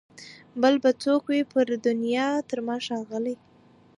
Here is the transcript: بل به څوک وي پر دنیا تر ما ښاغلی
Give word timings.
بل 0.61 0.73
به 0.83 0.91
څوک 1.03 1.21
وي 1.31 1.41
پر 1.51 1.67
دنیا 1.85 2.27
تر 2.49 2.59
ما 2.65 2.75
ښاغلی 2.85 3.35